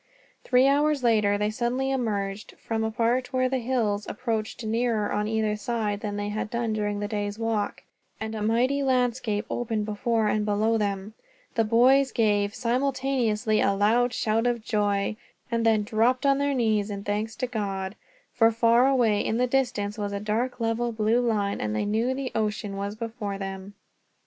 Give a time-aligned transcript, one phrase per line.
[0.43, 5.27] Three hours later they suddenly emerged, from a part where the hills approached nearer on
[5.27, 7.83] either side than they had done during the day's walk,
[8.19, 11.13] and a mighty landscape opened before and below them.
[11.53, 15.17] The boys gave, simultaneously, a loud shout of joy;
[15.51, 17.95] and then dropped on their knees, in thanks to God,
[18.33, 22.15] for far away in the distance was a dark level blue line, and they knew
[22.15, 23.75] the ocean was before them.